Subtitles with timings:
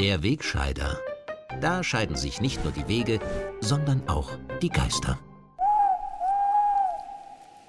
[0.00, 0.98] Der Wegscheider.
[1.60, 3.20] Da scheiden sich nicht nur die Wege,
[3.60, 4.30] sondern auch
[4.62, 5.18] die Geister.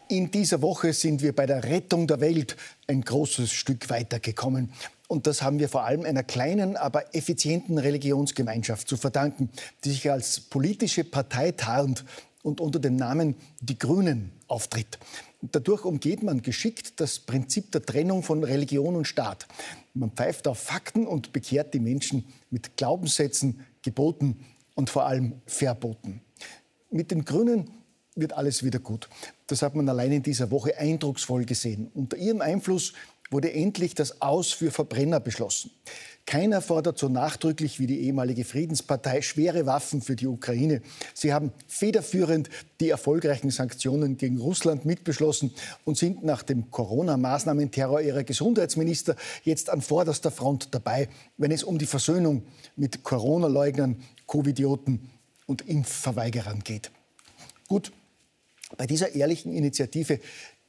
[0.08, 2.56] In dieser Woche sind wir bei der Rettung der Welt
[2.88, 4.72] ein großes Stück weitergekommen.
[5.12, 9.50] Und das haben wir vor allem einer kleinen, aber effizienten Religionsgemeinschaft zu verdanken,
[9.84, 12.06] die sich als politische Partei tarnt
[12.44, 15.00] und unter dem Namen Die Grünen auftritt.
[15.42, 19.50] Dadurch umgeht man geschickt das Prinzip der Trennung von Religion und Staat.
[19.94, 26.22] Man pfeift auf Fakten und bekehrt die Menschen mit Glaubenssätzen, Geboten und vor allem Verboten.
[26.90, 27.70] Mit den Grünen
[28.16, 29.10] wird alles wieder gut.
[29.48, 31.92] Das hat man allein in dieser Woche eindrucksvoll gesehen.
[31.94, 32.94] Unter ihrem Einfluss
[33.32, 35.72] wurde endlich das Aus für Verbrenner beschlossen.
[36.28, 40.82] Keiner fordert so nachdrücklich wie die ehemalige Friedenspartei schwere Waffen für die Ukraine.
[41.14, 45.52] Sie haben federführend die erfolgreichen Sanktionen gegen Russland mitbeschlossen
[45.84, 51.80] und sind nach dem Corona-Maßnahmenterror ihrer Gesundheitsminister jetzt an vorderster Front dabei, wenn es um
[51.80, 52.44] die Versöhnung
[52.76, 55.10] mit Corona-Leugnern, Covidioten
[55.48, 56.92] und Impfverweigerern geht.
[57.68, 57.92] Gut,
[58.78, 60.20] bei dieser ehrlichen Initiative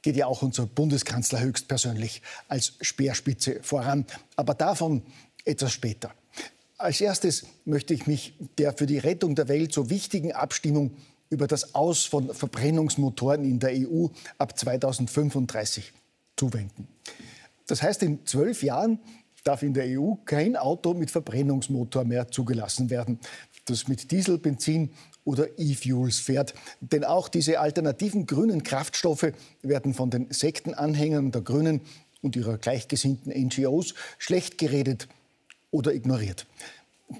[0.03, 4.05] geht ja auch unser Bundeskanzler höchstpersönlich als Speerspitze voran.
[4.35, 5.01] Aber davon
[5.45, 6.13] etwas später.
[6.77, 10.97] Als erstes möchte ich mich der für die Rettung der Welt so wichtigen Abstimmung
[11.29, 15.93] über das Aus von Verbrennungsmotoren in der EU ab 2035
[16.35, 16.87] zuwenden.
[17.67, 18.99] Das heißt, in zwölf Jahren
[19.43, 23.19] darf in der EU kein Auto mit Verbrennungsmotor mehr zugelassen werden,
[23.65, 24.91] das mit Diesel, Benzin
[25.25, 26.53] oder E-Fuels fährt.
[26.81, 31.81] Denn auch diese alternativen grünen Kraftstoffe werden von den Sektenanhängern der Grünen
[32.21, 35.07] und ihrer gleichgesinnten NGOs schlecht geredet
[35.71, 36.45] oder ignoriert.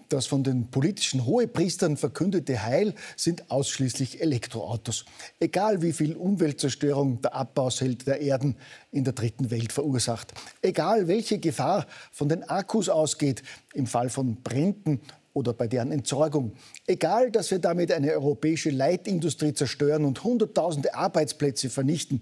[0.09, 5.06] Das von den politischen Hohepriestern verkündete Heil sind ausschließlich Elektroautos.
[5.40, 8.56] Egal wie viel Umweltzerstörung der Abbausheld der Erden
[8.92, 10.34] in der dritten Welt verursacht.
[10.62, 13.44] Egal welche Gefahr von den Akkus ausgeht
[13.74, 15.02] im Fall von Bränden
[15.33, 16.53] oder bei deren Entsorgung.
[16.88, 22.21] Egal, dass wir damit eine europäische Leitindustrie zerstören und Hunderttausende Arbeitsplätze vernichten.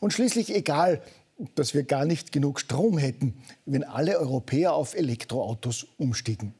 [0.00, 1.02] Und schließlich egal,
[1.56, 3.34] dass wir gar nicht genug Strom hätten,
[3.66, 6.54] wenn alle Europäer auf Elektroautos umstiegen.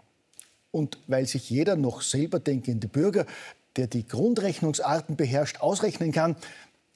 [0.73, 3.27] Und weil sich jeder noch selber denkende Bürger,
[3.77, 6.37] der die Grundrechnungsarten beherrscht, ausrechnen kann,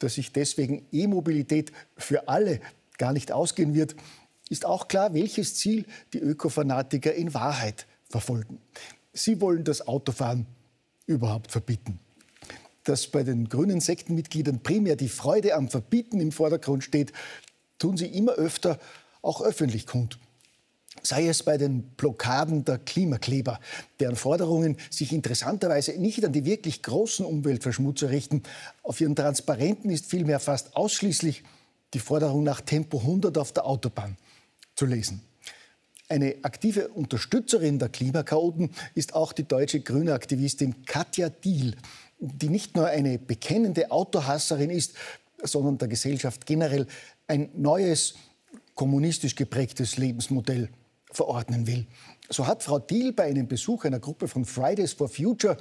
[0.01, 2.61] dass sich deswegen E-Mobilität für alle
[2.99, 3.95] gar nicht ausgehen wird,
[4.49, 8.61] ist auch klar, welches Ziel die Ökofanatiker in Wahrheit verfolgen.
[9.13, 10.47] Sie wollen das Autofahren
[11.07, 11.99] überhaupt verbieten.
[12.85, 17.13] Dass bei den grünen Sektenmitgliedern primär die Freude am Verbieten im Vordergrund steht,
[17.79, 18.79] tun sie immer öfter
[19.23, 20.19] auch öffentlich kund.
[21.03, 23.61] Sei es bei den Blockaden der Klimakleber,
[24.01, 28.43] deren Forderungen sich interessanterweise nicht an die wirklich großen Umweltverschmutzer richten.
[28.83, 31.45] Auf ihren Transparenten ist vielmehr fast ausschließlich
[31.95, 34.17] die Forderung nach Tempo 100 auf der Autobahn
[34.75, 35.28] zu lesen.
[36.11, 41.77] Eine aktive Unterstützerin der Klimakaoten ist auch die deutsche grüne Aktivistin Katja Diel,
[42.19, 44.95] die nicht nur eine bekennende Autohasserin ist,
[45.43, 46.87] sondern der Gesellschaft generell
[47.27, 48.15] ein neues,
[48.75, 50.71] kommunistisch geprägtes Lebensmodell
[51.13, 51.87] verordnen will.
[52.31, 55.59] So hat Frau Diel bei einem Besuch einer Gruppe von Fridays for Future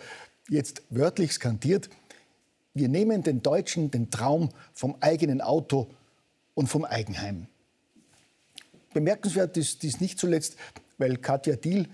[0.50, 1.90] jetzt wörtlich skandiert,
[2.74, 5.90] wir nehmen den Deutschen den Traum vom eigenen Auto
[6.54, 7.48] und vom Eigenheim.
[8.98, 10.56] Bemerkenswert ist dies nicht zuletzt,
[10.98, 11.88] weil Katja Diel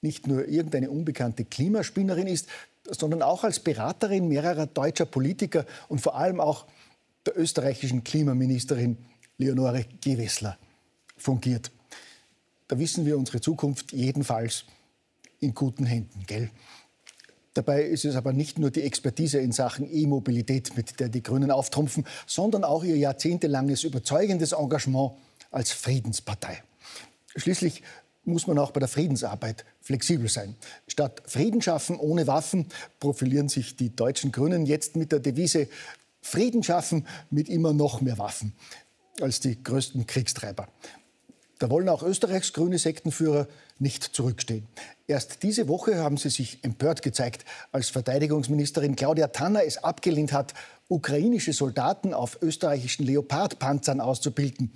[0.00, 2.48] nicht nur irgendeine unbekannte Klimaspinnerin ist,
[2.90, 6.66] sondern auch als Beraterin mehrerer deutscher Politiker und vor allem auch
[7.24, 8.96] der österreichischen Klimaministerin
[9.38, 10.58] Leonore Gewessler
[11.16, 11.70] fungiert.
[12.66, 14.64] Da wissen wir unsere Zukunft jedenfalls
[15.38, 16.50] in guten Händen, gell?
[17.54, 21.52] Dabei ist es aber nicht nur die Expertise in Sachen E-Mobilität, mit der die Grünen
[21.52, 25.12] auftrumpfen, sondern auch ihr jahrzehntelanges überzeugendes Engagement
[25.50, 26.62] als Friedenspartei.
[27.36, 27.82] Schließlich
[28.24, 30.56] muss man auch bei der Friedensarbeit flexibel sein.
[30.86, 32.66] Statt Frieden schaffen ohne Waffen
[32.98, 35.68] profilieren sich die deutschen Grünen jetzt mit der Devise
[36.22, 38.52] Frieden schaffen mit immer noch mehr Waffen
[39.20, 40.68] als die größten Kriegstreiber.
[41.58, 43.46] Da wollen auch Österreichs grüne Sektenführer
[43.78, 44.66] nicht zurückstehen.
[45.06, 50.54] Erst diese Woche haben sie sich empört gezeigt, als Verteidigungsministerin Claudia Tanner es abgelehnt hat,
[50.88, 54.72] ukrainische Soldaten auf österreichischen Leopardpanzern auszubilden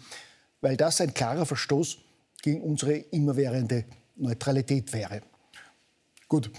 [0.64, 1.99] weil das ein klarer Verstoß
[2.40, 3.84] gegen unsere immerwährende
[4.16, 5.20] Neutralität wäre.
[6.26, 6.50] Gut,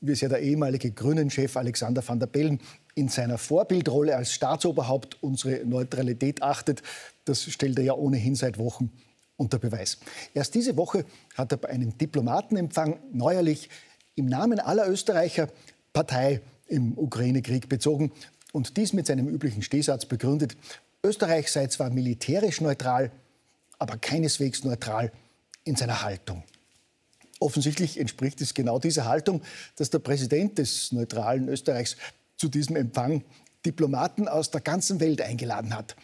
[0.00, 2.60] wie es ja der ehemalige Grünen-Chef Alexander van der Bellen
[2.94, 6.82] in seiner Vorbildrolle als Staatsoberhaupt unsere Neutralität achtet,
[7.24, 8.92] das stellt er ja ohnehin seit Wochen
[9.36, 9.98] unter Beweis.
[10.32, 11.04] Erst diese Woche
[11.34, 13.68] hat er bei einem Diplomatenempfang neuerlich
[14.14, 15.48] im Namen aller Österreicher
[15.92, 18.12] Partei im Ukraine-Krieg bezogen
[18.52, 20.56] und dies mit seinem üblichen Stehsatz begründet.
[21.02, 23.10] Österreich sei zwar militärisch neutral,
[23.80, 25.10] aber keineswegs neutral
[25.64, 26.44] in seiner Haltung.
[27.40, 29.42] Offensichtlich entspricht es genau dieser Haltung,
[29.76, 31.96] dass der Präsident des neutralen Österreichs
[32.36, 33.24] zu diesem Empfang
[33.66, 35.96] Diplomaten aus der ganzen Welt eingeladen hat.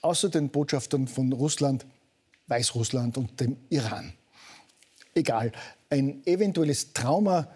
[0.00, 1.84] Außer den Botschaftern von Russland,
[2.46, 4.14] Weißrussland und dem Iran.
[5.14, 5.52] Egal,
[5.90, 7.48] ein eventuelles Trauma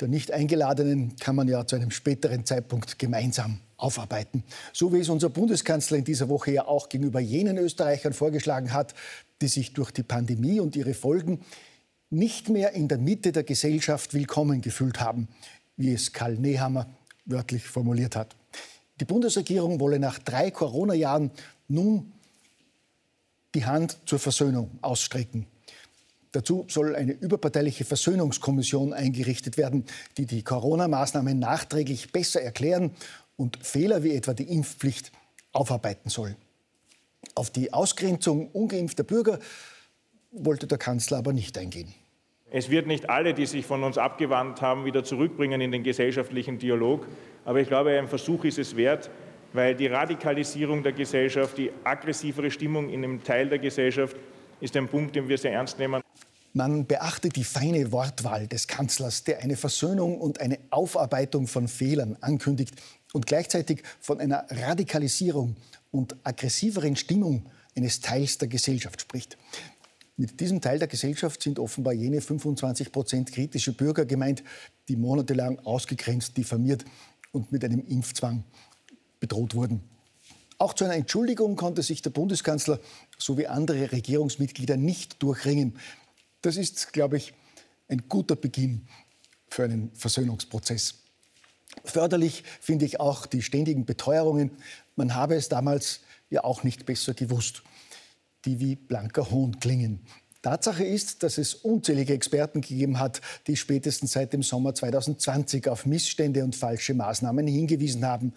[0.00, 4.44] der nicht Eingeladenen kann man ja zu einem späteren Zeitpunkt gemeinsam aufarbeiten.
[4.72, 8.94] So wie es unser Bundeskanzler in dieser Woche ja auch gegenüber jenen Österreichern vorgeschlagen hat,
[9.40, 11.40] die sich durch die Pandemie und ihre Folgen
[12.10, 15.28] nicht mehr in der Mitte der Gesellschaft willkommen gefühlt haben,
[15.76, 16.86] wie es Karl Nehammer
[17.24, 18.36] wörtlich formuliert hat.
[19.00, 21.30] Die Bundesregierung wolle nach drei Corona-Jahren
[21.68, 22.12] nun
[23.54, 25.46] die Hand zur Versöhnung ausstrecken.
[26.32, 29.84] Dazu soll eine überparteiliche Versöhnungskommission eingerichtet werden,
[30.16, 32.92] die die Corona-Maßnahmen nachträglich besser erklären
[33.36, 35.12] und Fehler wie etwa die Impfpflicht
[35.52, 36.36] aufarbeiten soll.
[37.34, 39.38] Auf die Ausgrenzung ungeimpfter Bürger
[40.32, 41.94] wollte der Kanzler aber nicht eingehen.
[42.50, 46.58] Es wird nicht alle, die sich von uns abgewandt haben, wieder zurückbringen in den gesellschaftlichen
[46.58, 47.06] Dialog.
[47.44, 49.10] Aber ich glaube, ein Versuch ist es wert,
[49.54, 54.16] weil die Radikalisierung der Gesellschaft, die aggressivere Stimmung in einem Teil der Gesellschaft
[54.60, 56.02] ist ein Punkt, den wir sehr ernst nehmen.
[56.54, 62.18] Man beachte die feine Wortwahl des Kanzlers, der eine Versöhnung und eine Aufarbeitung von Fehlern
[62.20, 62.74] ankündigt
[63.14, 65.56] und gleichzeitig von einer Radikalisierung
[65.90, 69.38] und aggressiveren Stimmung eines Teils der Gesellschaft spricht.
[70.18, 74.44] Mit diesem Teil der Gesellschaft sind offenbar jene 25 Prozent kritische Bürger gemeint,
[74.88, 76.84] die monatelang ausgegrenzt, diffamiert
[77.32, 78.44] und mit einem Impfzwang
[79.20, 79.80] bedroht wurden.
[80.58, 82.78] Auch zu einer Entschuldigung konnte sich der Bundeskanzler
[83.18, 85.78] sowie andere Regierungsmitglieder nicht durchringen.
[86.42, 87.32] Das ist, glaube ich,
[87.88, 88.86] ein guter Beginn
[89.48, 90.94] für einen Versöhnungsprozess.
[91.84, 94.50] Förderlich finde ich auch die ständigen Beteuerungen,
[94.94, 97.62] man habe es damals ja auch nicht besser gewusst
[98.44, 100.00] die wie blanker Hohn klingen.
[100.42, 105.86] Tatsache ist, dass es unzählige Experten gegeben hat, die spätestens seit dem Sommer 2020 auf
[105.86, 108.32] Missstände und falsche Maßnahmen hingewiesen haben,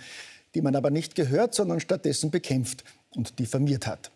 [0.53, 2.83] die man aber nicht gehört, sondern stattdessen bekämpft
[3.15, 4.11] und diffamiert hat.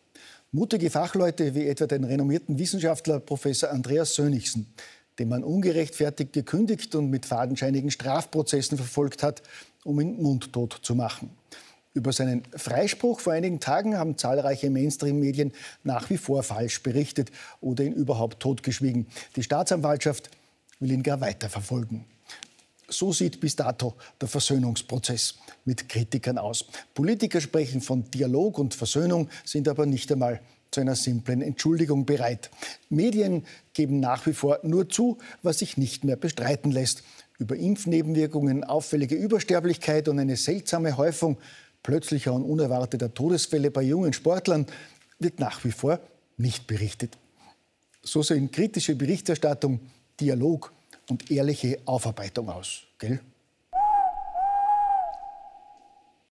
[0.52, 4.66] Mutige Fachleute wie etwa den renommierten Wissenschaftler Professor Andreas Sönigsen,
[5.20, 9.44] den man ungerechtfertigt gekündigt und mit fadenscheinigen Strafprozessen verfolgt hat,
[9.84, 11.30] um ihn mundtot zu machen.
[11.94, 15.54] Über seinen Freispruch vor einigen Tagen haben zahlreiche Mainstream-Medien
[15.84, 17.30] nach wie vor falsch berichtet
[17.62, 19.06] oder ihn überhaupt totgeschwiegen.
[19.36, 20.32] Die Staatsanwaltschaft
[20.80, 22.06] will ihn gar weiter verfolgen.
[22.90, 26.66] So sieht bis dato der Versöhnungsprozess mit Kritikern aus.
[26.94, 30.42] Politiker sprechen von Dialog und Versöhnung, sind aber nicht einmal
[30.72, 32.50] zu einer simplen Entschuldigung bereit.
[32.90, 37.04] Medien geben nach wie vor nur zu, was sich nicht mehr bestreiten lässt.
[37.38, 41.38] Über Impfnebenwirkungen, auffällige Übersterblichkeit und eine seltsame Häufung
[41.84, 44.66] plötzlicher und unerwarteter Todesfälle bei jungen Sportlern
[45.20, 46.00] wird nach wie vor
[46.38, 47.18] nicht berichtet.
[48.02, 49.80] So sehen kritische Berichterstattung,
[50.20, 50.72] Dialog
[51.10, 52.84] und ehrliche Aufarbeitung aus.
[52.98, 53.20] Gell?